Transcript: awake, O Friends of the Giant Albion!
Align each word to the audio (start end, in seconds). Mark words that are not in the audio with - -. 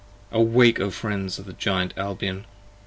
awake, 0.31 0.79
O 0.79 0.89
Friends 0.89 1.37
of 1.37 1.45
the 1.45 1.53
Giant 1.53 1.93
Albion! 1.95 2.47